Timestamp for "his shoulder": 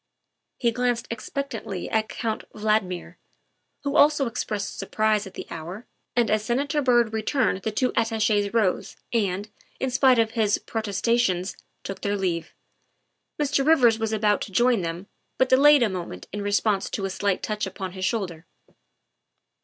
17.91-18.47